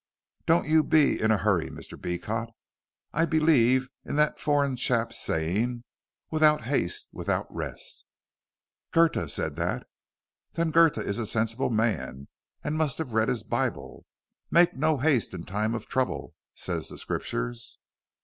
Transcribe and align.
Don't 0.47 0.67
you 0.67 0.83
be 0.83 1.21
in 1.21 1.29
a 1.29 1.37
hurry, 1.37 1.69
Mr. 1.69 1.95
Beecot. 1.95 2.49
I 3.13 3.27
believe 3.27 3.91
in 4.03 4.15
that 4.15 4.39
foreign 4.39 4.75
chap's 4.75 5.19
saying, 5.19 5.83
'Without 6.31 6.63
haste 6.63 7.07
without 7.11 7.45
rest.'" 7.55 8.03
"Goethe 8.91 9.29
said 9.29 9.53
that." 9.57 9.85
"Then 10.53 10.71
Goethe 10.71 10.97
is 10.97 11.19
a 11.19 11.27
sensible 11.27 11.69
man, 11.69 12.27
and 12.63 12.79
must 12.79 12.97
have 12.97 13.13
read 13.13 13.29
his 13.29 13.43
Bible. 13.43 14.07
'Make 14.49 14.75
no 14.75 14.97
haste 14.97 15.35
in 15.35 15.43
time 15.45 15.75
of 15.75 15.85
trouble,' 15.85 16.33
says 16.55 16.87
the 16.87 16.97
Scriptures." 16.97 17.77